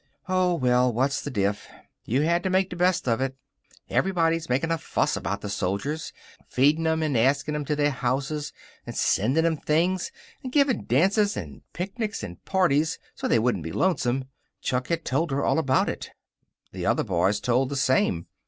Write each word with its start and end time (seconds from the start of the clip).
Oh, 0.27 0.55
well, 0.55 0.91
what's 0.91 1.21
the 1.21 1.29
diff? 1.29 1.67
You 2.05 2.21
had 2.23 2.41
to 2.41 2.49
make 2.49 2.71
the 2.71 2.75
best 2.75 3.07
of 3.07 3.21
it. 3.21 3.35
Everybody 3.87 4.41
makin' 4.49 4.71
a 4.71 4.79
fuss 4.79 5.15
about 5.15 5.41
the 5.41 5.47
soldiers 5.49 6.11
feeding 6.47 6.87
'em, 6.87 7.03
and 7.03 7.15
asking 7.15 7.53
'em 7.53 7.65
to 7.65 7.75
their 7.75 7.91
houses, 7.91 8.51
and 8.87 8.95
sending 8.95 9.45
'em 9.45 9.57
things, 9.57 10.11
and 10.43 10.51
giving 10.51 10.85
dances 10.85 11.37
and 11.37 11.61
picnics 11.73 12.23
and 12.23 12.43
parties 12.45 12.97
so 13.13 13.27
they 13.27 13.37
wouldn't 13.37 13.63
be 13.63 13.71
lonesome. 13.71 14.25
Chuck 14.59 14.87
had 14.87 15.05
told 15.05 15.29
her 15.29 15.43
all 15.45 15.59
about 15.59 15.87
it. 15.87 16.09
The 16.71 16.83
other 16.87 17.03
boys 17.03 17.39
told 17.39 17.69
the 17.69 17.75
same. 17.75 18.25